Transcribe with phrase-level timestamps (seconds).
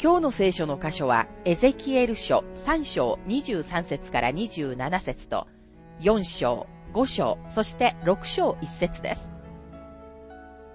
[0.00, 5.48] 今日の聖書の箇所は、エゼキエル書3章23節から27節と、
[5.98, 9.32] 4章、5章、そして6章1節です。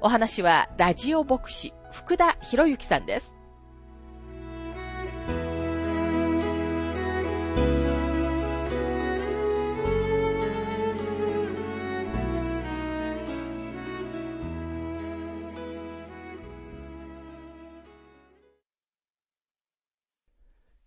[0.01, 3.33] お話は、ラジオ牧師、福田博之さんです。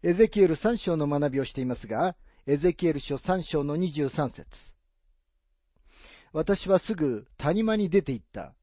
[0.07, 2.15] エゼキエル3章の学びをしていますが、
[2.47, 4.73] エゼキエル書3章の23節
[6.33, 8.55] 私はすぐ谷間に出て行った。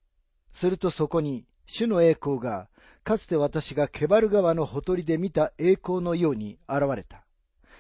[0.54, 2.70] するとそこに、主の栄光が、
[3.04, 7.26] かつて私がケバル川のほとりで見た栄光のように現れた。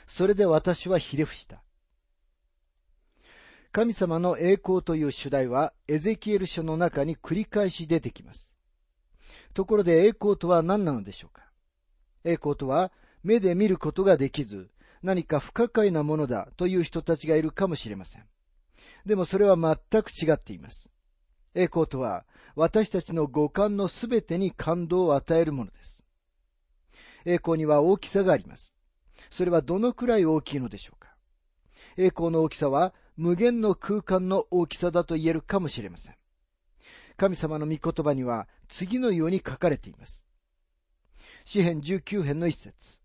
[0.07, 1.63] それで私はひれ伏した。
[3.71, 8.53] 神様の栄光という主題はエゼキエル書の中に繰り返し出てきます。
[9.53, 11.43] ところで栄光とは何なのでしょうか？
[12.25, 12.91] 栄光とは
[13.23, 14.69] 目で見ることができず、
[15.01, 18.23] 何か不可解なものだという人たちがいるかもしれません。
[19.05, 20.89] でもそれは全く違っています。
[21.55, 26.03] 栄光とは、私たちの五感のすべてに感動を与えるものです。
[27.25, 28.75] 栄光には大きさがあります。
[29.29, 31.15] それはどのくらい大きいのでしょうか
[31.97, 36.15] 栄光の大きさは無限の空間の大きさだと言えるかもしれません。
[37.15, 40.27] 神様の御言葉には次のように書かれています。
[41.45, 43.02] 詩編19編の一節。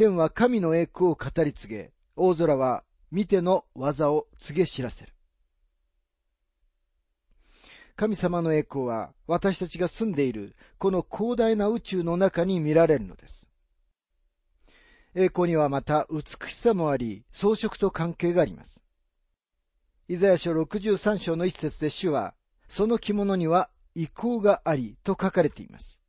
[0.00, 5.12] 天は神の栄光を語り継げ、大空は見ての技を告げ知らせる。
[7.96, 13.50] 神様の栄光は私たちが住んでいるこの広大な宇宙の中に見られるのです。
[15.14, 18.82] 栄光にはまた美しさもあり、装飾と関係があります。
[20.08, 22.32] イザヤ書63章の一節で主は、
[22.68, 25.99] その着物には意向がありと書かれています。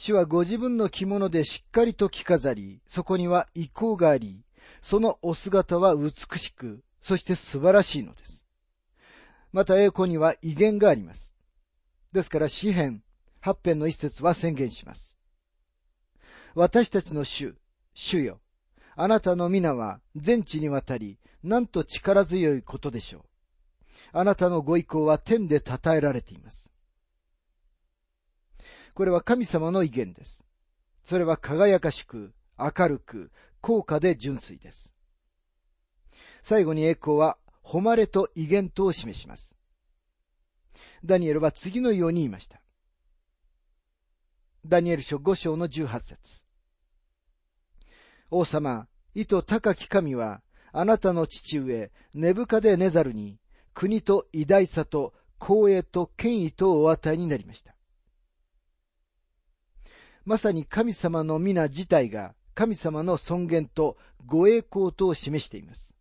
[0.00, 4.44] 主はご自分の着物でしっかりと着飾り、そこには意向があり、
[4.80, 8.44] そのお姿は美しく、そして素晴らしいのです。
[9.52, 11.34] また栄光には威厳があります。
[12.12, 13.02] ですから詩篇、
[13.40, 15.18] 八編の一節は宣言します。
[16.54, 17.56] 私たちの主、
[17.92, 18.38] 主よ。
[18.94, 23.22] あなたの皆は全地にわたり、なんと力強いことでしょう。
[24.12, 26.67] あなたのご意向は天で称えられています。
[28.98, 30.44] これは神様の威厳です。
[31.04, 34.92] それは輝かしく、明るく、高価で純粋です。
[36.42, 39.54] 最後に栄光は、誉れと威厳とを示します。
[41.04, 42.60] ダニエルは次のように言いました。
[44.66, 46.42] ダニエル書5章の18節
[48.32, 50.42] 王様、意図高き神は、
[50.72, 53.38] あなたの父上、ネブカデネザルに、
[53.74, 57.77] 国と偉大さと光栄と権威とお与えになりました。
[60.28, 63.96] まさに神様の皆自体が神様の尊厳と
[64.26, 65.96] ご栄光とを示しています。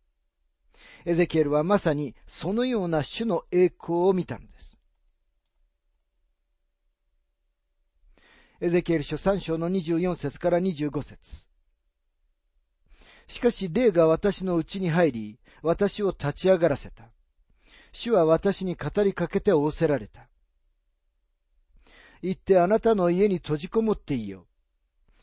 [1.05, 4.81] エゼキエルはまさにそのような種の栄光を見たのです。
[8.59, 11.47] エゼキエル書3章の24節から25節
[13.29, 17.05] しかし霊が私のうちに入り、私を立ち上がらせた。
[17.93, 20.27] 主は私に語りかけて仰せられた。
[22.27, 24.47] 行ってあなたの家に閉じこもっていいよ。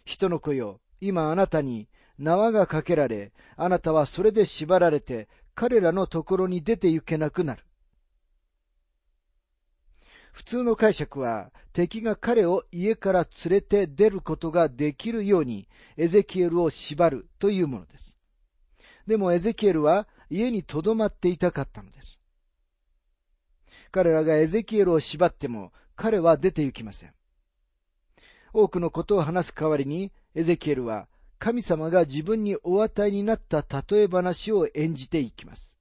[0.06, 1.86] 人の子よ、今あなたに
[2.18, 7.64] 縄がかけられ、あなたはそれで縛られて、彼らのところに出て行けなくなる。
[10.32, 15.68] 普通の解釈は、敵が彼を家から連れて出ることができるように、
[15.98, 18.16] エゼキエルを縛るというものです。
[19.06, 22.18] でもエゼキエルは家に留まっていたかったのです。
[23.90, 27.12] 彼らがエゼキエルを縛っても、彼は出て行きません。
[28.52, 31.08] 多くのことを話す代わりに、エゼキエルは
[31.38, 35.76] 神様が自分にお与えになった例え話を演じていきます。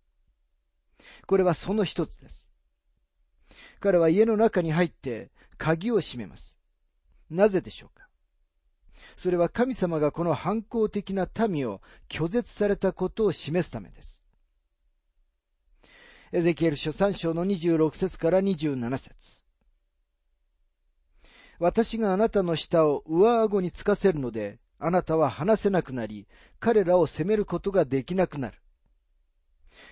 [1.25, 2.49] これはその一つです。
[3.79, 6.57] 彼は家の中に入って鍵を閉めます。
[7.29, 8.07] なぜでしょうか
[9.17, 14.23] それは神様がこの反抗的な民を拒絶されたことを示すためです。
[16.31, 19.42] エゼキエル書3章の26節から27節
[21.59, 26.27] 私があなたの舌を上顎につかせるので、あなたは話せなくなり、
[26.59, 28.57] 彼らを責めることができなくなる。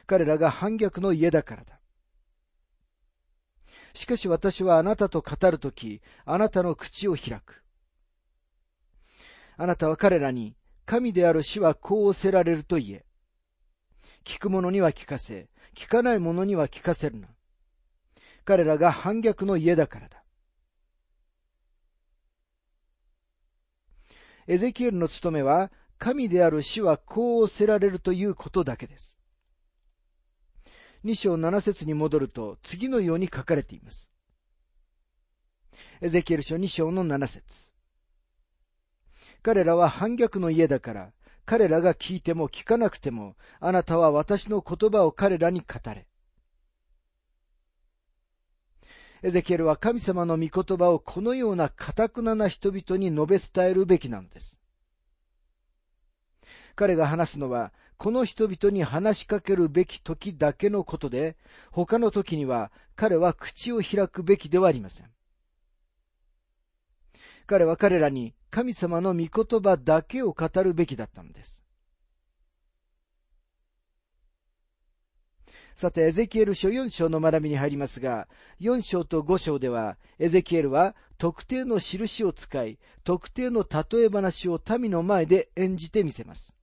[0.06, 1.80] 彼らが反逆の家だからだ。
[3.94, 7.64] しかし私はあなたと語るとき、あなたの口を開く。
[9.58, 10.56] あなたは彼らに、
[10.86, 13.06] 神である死はこうおせられると言え。
[14.24, 17.28] 聞く者には聞かせ、聞かない者には聞かせるな。
[18.44, 20.21] 彼らが反逆の家だからだ。
[24.48, 29.20] エゼキエルの務めは、神である死はこうおせられるということだけです。
[31.06, 34.12] 2章7節に戻ると次のように書かれています。
[36.00, 37.72] エゼキエル書2章の7節
[39.44, 41.14] 彼らは反逆の家だから、
[41.46, 46.08] 彼らが聞いても聞かなくても、あなたは私の言葉を彼らに語れ。
[49.24, 54.58] エゼキエルは神様の御言葉をこのような堅くなな人々に述べ伝えるべきなのです。
[56.76, 61.38] 彼が話すのは、この人々に話しかけるべき時だけのことで、
[61.70, 65.08] 他の時には彼は口を開くべきではありません。
[67.46, 71.64] 彼は彼らに神様の御言葉だけを語るべきだったのです。
[75.82, 78.28] さて、エゼキエル書4章の学びに入りますが、
[78.60, 86.56] 4章と5章では、エゼキエルは特定の印を使い、特定の例え話を民の前で演じてみせます。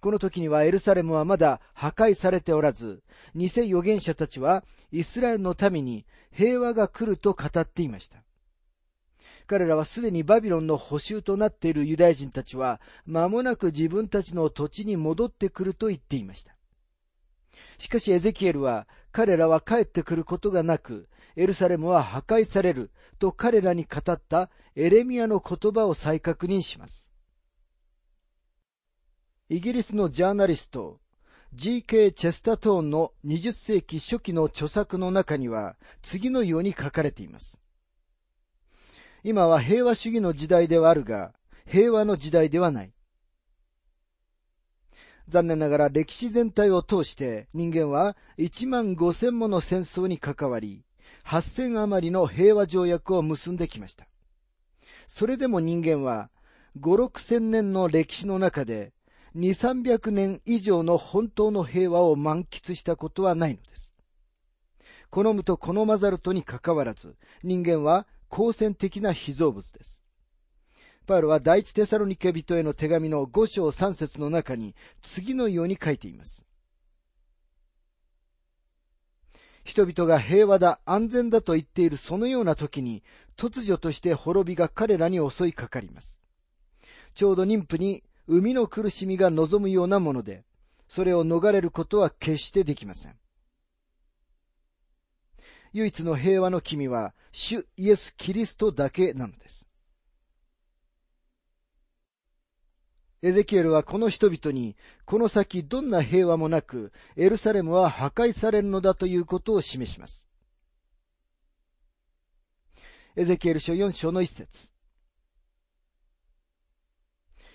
[0.00, 3.02] この時にはエルサレムはまだ破壊されておらず、
[3.34, 8.22] 偽預言者たちはイスラエルの民に平和が来ると語っていました。
[9.46, 16.54] 彼らはすでにバビロンの捕囚となっているユダヤ人たちは、間もなく自分たちの土地に戻ってくると言っていました。
[17.78, 27.08] しかしエゼキエルは、彼らは帰ってくることがなく、エルサレムは破壊されると彼らに語ったエレミアの言葉を再確認します。
[29.48, 31.00] イギリスのジャーナリスト、
[31.54, 32.12] G.K.
[32.12, 37.60] チェスタトーンの20世紀初期の著作の中には次のように書かれています。
[39.22, 41.34] 今は平和主義の時代ではあるが、
[41.66, 42.92] 平和の時代ではない。
[45.32, 50.84] 残念ながら歴史全体を通して人間は1万5千もの戦争に関わり、
[51.24, 54.06] 8千余りの平和条約を結んできました。
[55.08, 56.28] それでも人間は
[56.78, 58.92] 5、6千年の歴史の中で
[59.34, 63.94] 2、300年以上の本当の平和を満喫したことはないのです。
[65.08, 70.01] 好むと好まざるとにかかわらず、人間は好戦的な被造物です。
[71.06, 76.46] パウロは第一テサロニケ人への手紙の5章3節の中に次のように書いています。
[79.64, 83.02] 人々が平和だ、安全だと言っているそのような時に、
[83.36, 86.20] 突如として滅びが彼らに襲いかかります。
[87.14, 90.44] ちょうど妊婦に生みの苦しみが望むようなもので、
[90.88, 93.16] それを逃れることは決してできません。
[95.72, 99.68] 唯一の平和の君は、主イエス・キリストだけなのです。
[103.22, 110.28] エゼキエルはこの人々に、この先どんな平和もなく、エルサレムは破壊されるのだということを示します。
[113.14, 114.72] エゼキエル書4章の一節。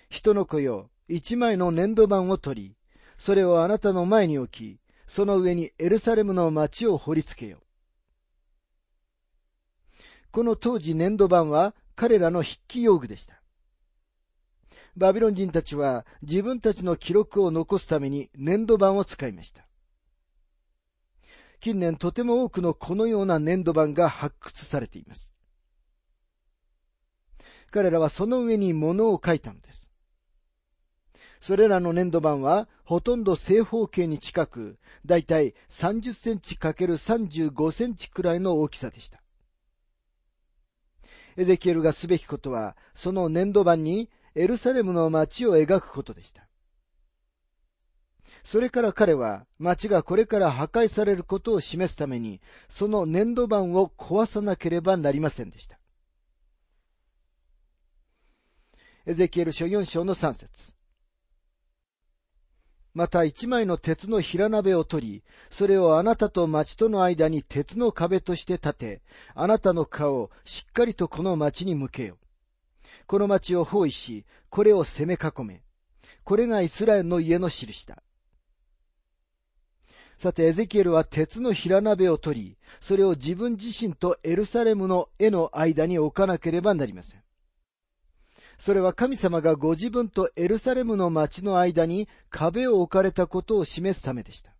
[0.08, 2.76] 人の子よ、一枚の粘土板を取り、
[3.18, 7.58] それをあなたの前に置き、その上にエルサレムの町を掘り付けよ。
[10.30, 13.37] この当時粘土板は彼らの筆記用具でした。
[14.98, 19.64] バビロン人たちは自分たちの記録を残すために粘土板を使いました。
[21.60, 25.32] 近年とても多くのこのような粘土板が発掘されています。
[27.70, 29.88] 彼らはその上に物を書いたのです。
[31.40, 39.22] それらの粘土板はほとんど正方形に近く、だいたい30センチ ×35 センチくらいの大きさでした。
[41.36, 46.48] エゼキエルがすべきことは、その粘土板にエルサレムの街を描くことでした。
[48.44, 55.78] それから彼は町がこれから破壊されることを示すために、その粘土板を壊さなければなりませんでした。
[59.06, 60.74] エゼキエル書4章の3節
[62.94, 69.02] また一枚の鉄の平鍋を取り、それをあなたと町との間に鉄の壁として立て、
[69.34, 72.27] あなたの顔をしっかりとこの町に向けよう。
[73.08, 75.62] この町を包囲し、これを攻め囲め。
[76.24, 78.02] これがイスラエルの家の印だ。
[80.18, 87.22] さて、エゼキエルは鉄の平鍋を取り、それを自分自身とエルサレムの絵の間に置かなければなりません。
[88.58, 94.52] それは神様がご自分とエルサレムの町の間に壁を置かれたことを示すためでした。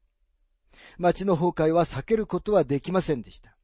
[0.97, 3.59] 町の崩壊は避けることはできませんでした。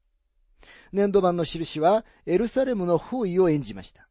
[0.92, 4.08] 粘土板の印はエルサレムの包囲を演じました。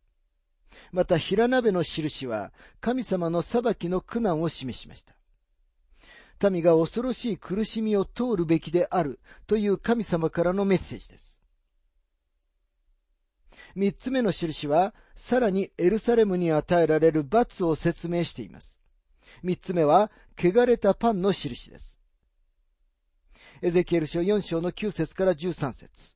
[0.92, 2.52] また、平鍋の印は
[2.82, 5.16] 神様の裁きの苦難を示しました。
[6.50, 11.42] 民が恐ろしい苦しみを通るべきであるという神様からのメッセージです。
[13.76, 18.78] 三つ目の印は、さらにエルサレムに与えられる罰を説明しています。
[19.42, 22.00] 三つ目は、汚れたパンの印です。
[23.62, 26.16] エゼキエル書4章の9節から13節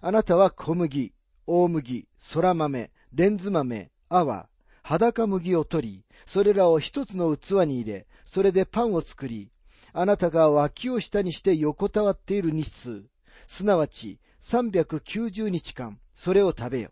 [0.00, 1.12] あなたは小麦、
[1.50, 4.48] 大麦、空豆、レンズ豆、泡、
[4.82, 9.50] 裸麦を取り、それらを一つの器に入れ、それでパンを作り、
[9.94, 13.02] あなたが脇を下にして横たわっている日数、
[13.46, 16.90] すなわち390日間、それを食べよ。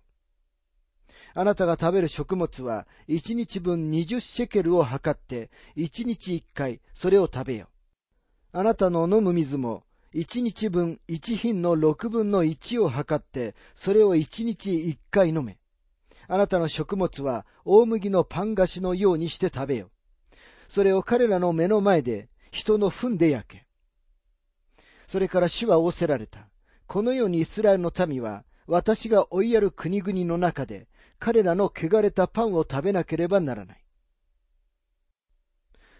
[1.34, 7.68] あなたが食べる食物は、1日分20シェケルを測って、1日1回、それを食べよ。
[8.52, 9.84] あなたの飲む水も、
[10.16, 15.58] 1日分1品の6分の1を測って、それを1日1回飲め。
[16.26, 19.90] あなたの食物は大麦のパン菓子のようにして食べよ。
[20.68, 23.66] それを彼らの目の前で人の糞で焼け。
[25.06, 26.48] それから主は仰せられた。
[26.86, 33.85] このようにイスラエルの民は私が追いやる国々の中で彼らの汚れたパンを食べなければならない。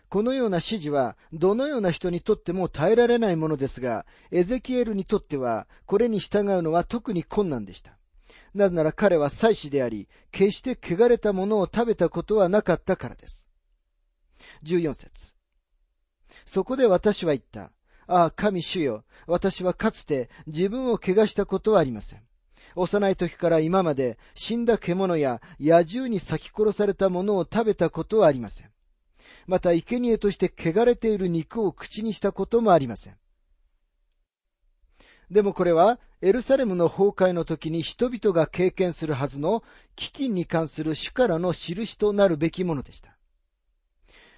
[0.09, 7.97] このような指示はどのような人にとっても耐えられないものですが、エゼキエルにとってはこれに従うのは特に困難でした。
[8.55, 13.47] なぜなら彼は祭司であり、決して汚れたものを食べたことはなかったからです。
[14.65, 15.35] 14節
[16.47, 17.73] そこで私は言った。
[18.07, 19.05] ああ、神主よ。
[19.27, 22.23] 私はかつて自分を汚したことはありません。
[22.77, 28.76] 幼い時から今まで死んだ獣や野獣に咲き殺されたものを食べたことはありません。
[29.47, 33.17] また生贄として汚れている肉を口にしたこともありません。
[35.31, 39.63] でもこれはエルサレムの崩壊の時に人々が経験するはずの
[39.97, 43.17] 飢饉に関する主からの印となるべきものでした。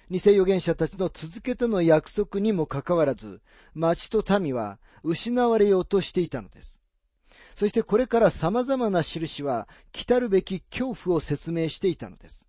[0.09, 3.41] 偽預言者たちの続けての約束にもかかわらず、
[3.75, 6.79] 町と民は失われようとしていたのです。
[7.55, 12.48] そしてこれから様々な印は来たるべき恐怖を説明していたのです。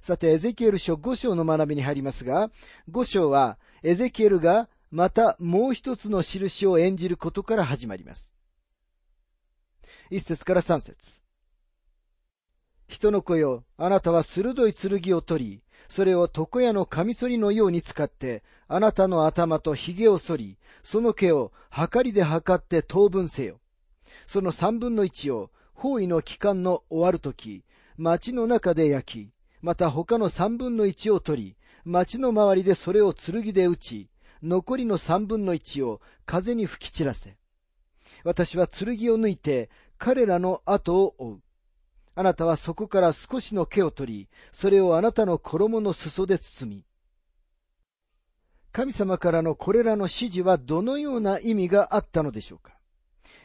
[0.00, 2.50] さて、エゼキエル書5章の学びに入りますが、
[2.90, 8.34] 5章はエゼキエルがまたもう一つの印を演じることから始まります。
[10.10, 11.20] 一節から三節。
[12.88, 23.60] 人の子よ、あなたは鋭い剣を取り、それを床屋のカミソリのように使って、あなたの頭と髭を剃り、その毛を測りで測って当分せよ。
[24.26, 27.64] その三分の一を包囲の期間の終わるとき、
[27.96, 34.08] 町の中で焼き、また他の三分の一を取り、町の周りでそれを剣で打ち、
[34.42, 37.36] 残りの三分の一を風に吹き散らせ。
[38.24, 41.40] 私は剣を抜いて彼らの後を追う。
[42.14, 46.84] あなたはそこから少しの毛を取り、それをあなたの衣の裾で包み。
[48.72, 52.74] 神様からのこれらの指示はどのような意味があったのでしょうか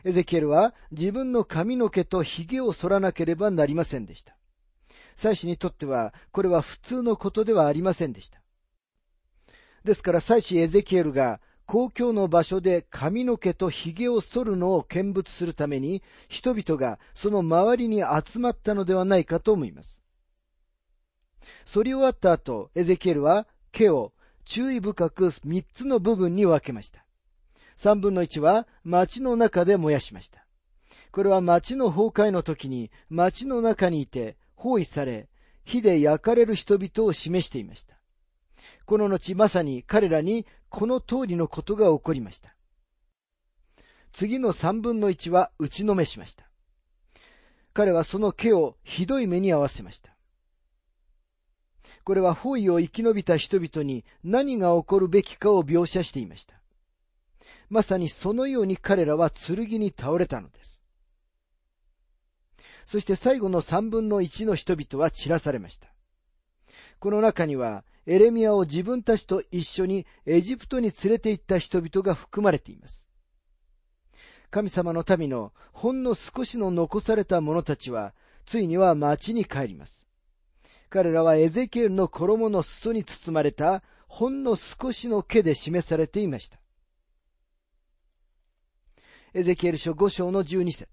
[0.04, 4.36] エゼキエルは自分の髪の毛と髭を剃らなければなりませんでした。
[5.16, 8.42] 祭司にとってはこれは普通のことではありませんでした。
[9.84, 20.02] ですから祭司エゼキエルが公共の場所で髪の毛と髭を剃るのを見物するために人々がその周りに集まったのではないかと思います。
[21.66, 24.14] 剃り終わった後、エゼキエルは毛を
[24.46, 27.06] 注意深く三つの部分に分けました。
[27.76, 30.46] 三分の一は町の中で燃やしました。
[31.12, 35.30] これは町の崩壊の時に町の中にいて包囲され、
[35.64, 37.96] 火で焼かれる人々を示していました。
[38.86, 42.56] この後まさに彼らにこの通りのことが起こりました。
[44.12, 46.50] 次の三分の一は打ちのめしました。
[47.74, 50.16] 彼はその毛をひどい目に合わせました。
[52.04, 56.56] これは包囲を生き延びた人々に何が起こるべきかを描写していました。
[57.70, 60.82] まさにそのように彼らは剣に倒れたのです。
[62.86, 65.88] そして最後の三分の一の人々は散らされました。
[67.00, 73.08] この中にはエレミアを自分たちと一緒にエジプトに連れて行った人々が含まれています。
[74.52, 78.14] 神様の民のほんの少しの残された者たちは、
[78.46, 80.06] ついには町に帰ります。
[80.90, 86.60] 彼らはエゼキエルの衣の裾に包まれたほんの少しの毛で示されていました。
[89.34, 90.88] エゼキエル書5章の12節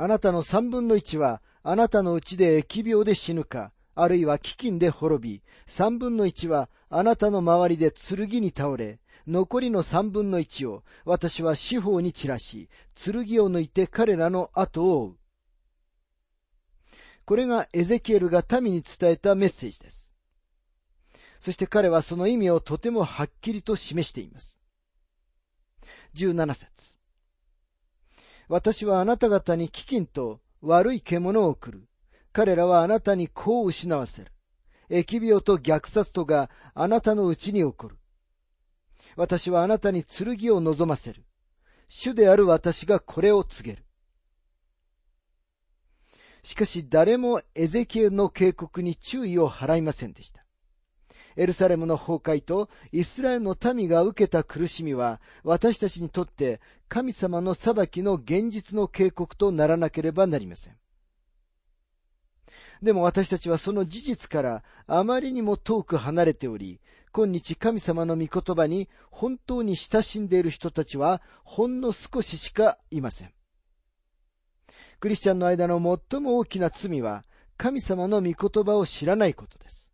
[0.00, 15.16] あなたの三分の一はあなたのうちで疫病で死ぬか、あるいは飢饉で滅び、三分の一はあなたの周りで剣に倒れ、残りの三分の一を私は四方に散らし、剣を抜いて彼らの後を追う。
[17.24, 20.14] これがエゼキエルが民に伝えたメッセージです。
[21.40, 24.60] そして彼はその意味をとてもはっきりと示しています。
[26.14, 26.97] 17節
[28.48, 31.88] 私はあなた方に飢饉と悪い獣を送る。
[32.32, 34.32] 彼らはあなたに子を失わせる。
[34.90, 37.96] 疫病と虐殺とがあなたのうちに起こる。
[39.16, 41.24] 私はあなたに剣を望ませる。
[41.88, 43.84] 主である私がこれを告げる。
[46.42, 50.47] しかし誰もエゼキエルの警告に注意を払いませんでした。
[51.38, 60.74] エルサレムの崩壊とイスラエルの民が受けた苦しみは私たちにとって神様の裁きの現実の警告とならなければなりません。
[62.82, 66.80] でも私たちはその事実からあまりにも遠く離れており、
[67.12, 73.32] 今日神様の御言葉に本当に親しんでいる人たちはほんの少ししかいません。
[74.98, 75.76] クリスチャンの間の
[76.10, 77.22] 最も大きな罪は
[77.56, 79.87] 神様の御言葉を知らないことです。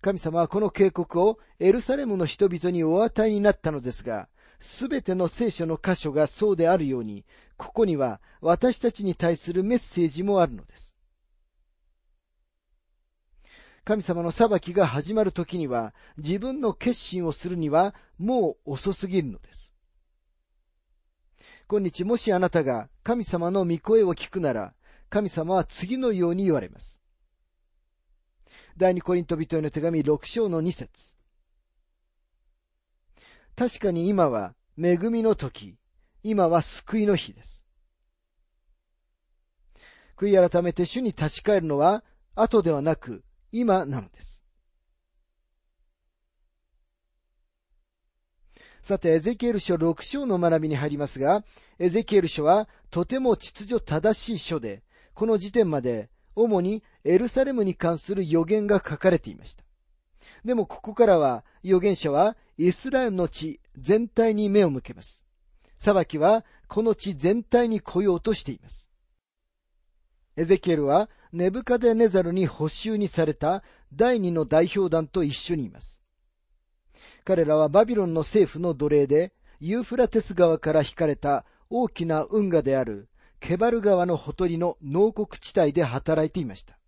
[0.00, 4.28] 神様はこの警告をエルサレムの人々にお与えになったのですが、
[4.60, 7.24] すべての聖書の箇所がそうであるように、
[7.56, 10.96] ここには私たちに対するメッセージもあるのです。
[13.84, 19.72] 神様の裁きが始まる時には自分の決心をするにはもう遅すぎるのです。
[21.68, 24.74] 今日もしあなたが神様の御声を聞くなら、
[25.10, 26.97] 神様は次のように言われます。
[28.78, 31.12] 第二コリント人への手紙6章の2節
[33.56, 35.76] 確かに今は恵みの時、
[36.22, 37.64] 今は救いの日です。
[40.16, 42.04] 悔い改めて主に立ち返るのは
[42.36, 44.40] 後ではなく今なのです。
[48.80, 51.42] さて、エゼキエル書6章の学びに入りますが、
[51.80, 59.64] エゼキエル書はとても秩序正しい書で、この時点まで主にエルサレムに関する予言が書かれていました。
[60.44, 65.24] でもここからは預言者はイスラエルの地全体に目を向けます。
[65.78, 68.90] 裁きはこの地全体に来ようとしています。
[70.36, 76.00] エゼキエルはネブカデネザルに補修にされた第二の代表団と一緒にいます。
[77.24, 83.08] 彼らはバビロンの政府の奴隷で、ユーフラテス川から引かれた大きな運河である
[83.40, 86.78] ケバル川のほとりの農国地帯で働いていました。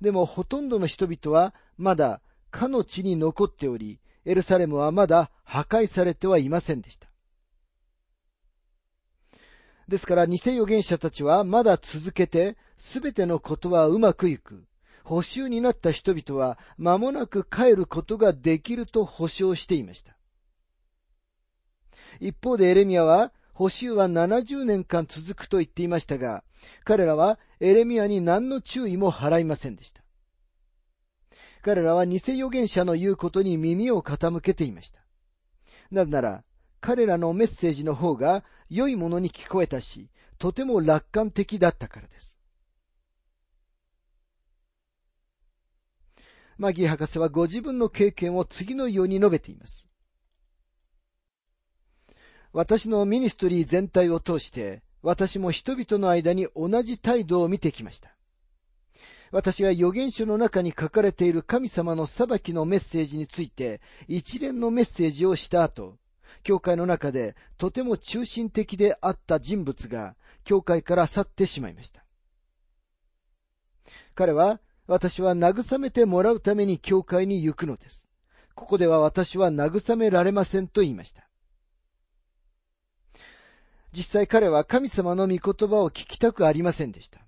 [0.00, 7.08] でもほとんどの人々はまだかの地に残っており、エルサレムはまだ破壊されてはいませんでした。
[9.88, 14.64] ですから偽預言者たちはまだ続けてすべてのことはうまくいく。
[15.02, 20.16] 補修になった人々は間もなく帰ることができると保証していました。
[22.20, 26.44] 一方でエレミアは補修は70年間続くと言っていましたが、
[26.82, 30.02] 彼らはエレミアに何の注意も払いませんでした。
[31.60, 35.00] 彼らは偽預言者の言うことに耳を傾けていました。
[35.90, 36.42] なぜなら、
[36.80, 42.40] 彼らのメッセージの方が良いものに聞こえたし、とても楽観的だったからです。
[46.56, 49.89] マギー博士はご自分の経験を次のように述べています。
[52.52, 58.10] 私のミニストリー全体を通して、私も人々の間に同じ態度を見てきました。
[59.30, 65.98] 私が預言書の中に書かれている神様の裁きのメッセージについて一連のメッセージをした後、
[66.42, 72.04] 教会の中でとても中心的であった人物が教会から去ってしまいました。
[74.16, 78.04] 彼は私は慰めてもらうために教会に行くのです。
[78.56, 81.29] ここでは私は慰められませんと言いました。
[83.92, 87.20] 実際彼は神様の御言葉を聞きたくありませんでした。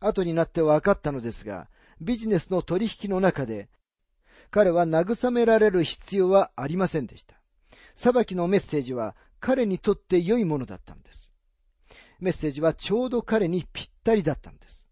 [0.00, 1.68] 後になって分かったのですが、
[2.00, 3.68] ビジネスの取引の中で、
[4.50, 7.34] 彼は慰められる必要はありませんでした。
[7.94, 11.32] 裁きのメッセージは彼にとって良いものだったのです。
[12.20, 14.88] メッセージはちょうど彼にぴったりだったのです。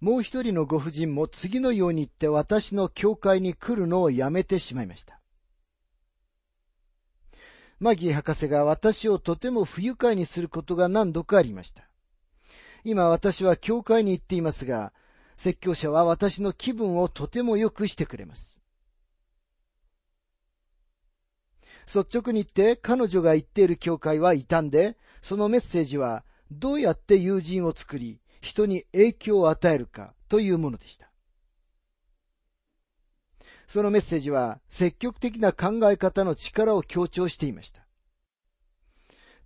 [0.00, 5.20] もう一人のご婦人も次のように言って私の教会に来るのをやめてしまいました。
[7.78, 11.88] マギー博士が私をとても不愉快にすることが何度かありました。
[12.84, 14.92] 今私は教会に行っていますが、
[15.36, 18.60] 説教者は私の気分をとても良くしてくれます。
[21.86, 31.05] 率直に言って彼女が言っている教会は異端で、そのメッセージはどうやって友人を作り、人に影響を与えるかというものでした。
[33.66, 37.86] そのメッセージは積極的な考え方の力を強調していました。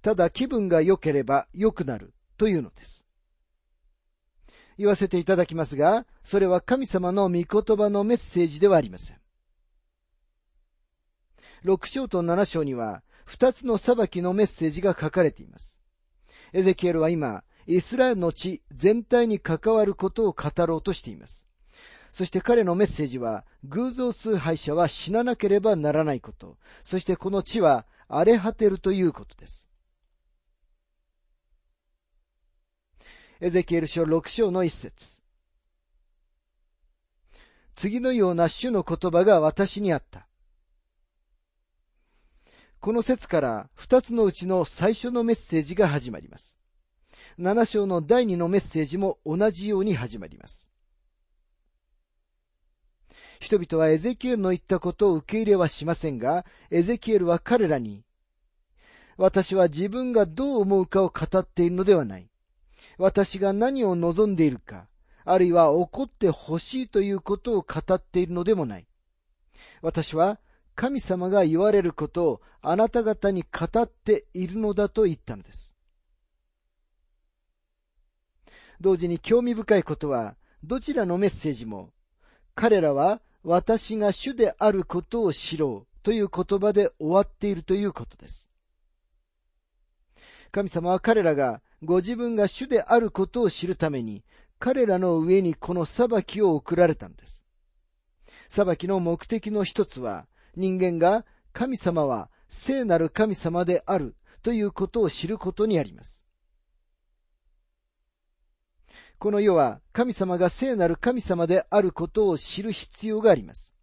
[0.02, 3.06] ただ気分が良ければ良くなるというのです。
[4.78, 9.20] 言わせていただきますが、それは神様の御言葉のメッセージではありません。
[11.64, 15.82] 6章と7章には、2つの裁きのメッセージが書かれています。
[16.54, 21.49] エゼキエルは今、イスラエルの地全体に関わることを語ろうとしています。
[22.12, 29.68] そして彼のメッセージは、偶像崇拝者は死ななければならないこと、そしてこの地は荒れ果てるということです。
[33.40, 35.20] エゼキエル書6章の一節。
[37.74, 40.26] 次のような主の言葉が私にあった。
[42.80, 46.56] この説から二つのうちの最初のメッセージが始まります。
[47.38, 50.69] 七章の第二のメッセージも同じように始まります。
[53.40, 58.04] 人々はエゼキエルの言ったことを受け入れはしませんが、エゼキエルは彼らに、
[59.16, 62.28] 私は自分がどう思うかを語っているのではない。
[62.98, 64.86] 私が何を望んでいるか、
[65.24, 68.86] あるいは怒ってほしいということを語っているのでもない。
[69.80, 70.38] 私は
[70.74, 75.74] 神様が言われることをあなた方に語っているのだと言ったのです。
[78.80, 81.90] 同時に興味深いことは、どちらのメッセージも、
[82.54, 88.50] 彼らは私が主であることを知ろうという言葉で終わっているということです。
[90.50, 94.24] 神様は彼らがご自分が主であることを知るために、
[94.58, 97.44] 彼らの上にこの裁きを送られたのです。
[98.50, 100.26] 裁きの目的の一つは、
[100.56, 106.19] 人間が神様は聖なる神様であるということを知ることにあります。
[109.20, 113.74] この世は神様が聖なる神様であることを知る必要があります。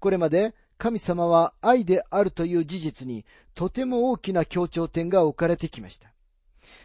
[0.00, 6.12] これまで神様は愛であるという事実にとても大きな強調点が置かれてきました。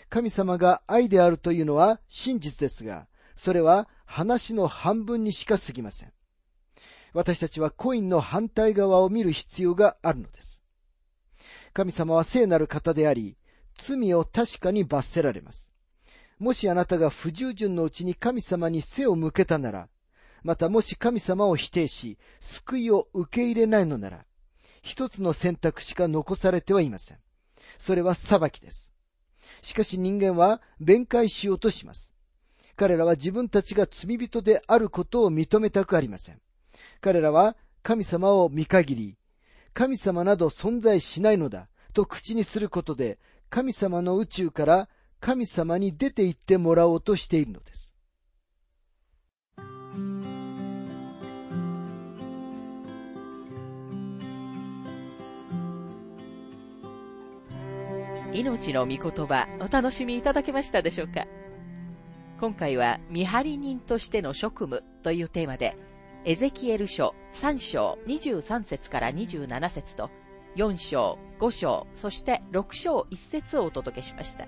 [0.10, 6.14] 神様が愛であるというのは真実ですが、それは話の半分にしか過ぎません。
[7.14, 10.62] 私たちはコインの反対側を見る必要があるのです。
[11.74, 13.38] 神様は聖なる方であり、
[13.76, 15.72] 罪を確かに罰せられます。
[16.40, 19.90] もしあなたが不従順のうちに神様に背を向けたなら、
[20.44, 24.26] またもし神様を否定し、救いを受け入れないのなら、
[24.82, 27.18] 一つの選択しか残されてはいません。
[27.78, 28.94] それは裁きです。
[29.62, 32.14] しかし人間は弁解しようとします。
[32.76, 36.40] 彼らは自分たちが罪人であることを認めたくありません。
[37.02, 39.18] 彼らは神様を見限り、
[39.74, 43.18] 神様など存在しないのだと口にすることで、
[43.50, 47.94] 神様の宇宙から神様に出て行ってもらおうとしているのです。
[58.34, 61.26] 命の御言葉、お楽しみいただけましたでしょうか？
[62.40, 65.76] 今回は見張り人としての職務というテーマで、
[66.24, 70.12] エゼキエル書3章23節から27節と、
[70.56, 74.48] 4章、5章、そして6章1節をお届けしました。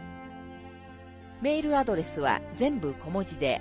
[1.41, 3.59] メールアドレスは全部小文字で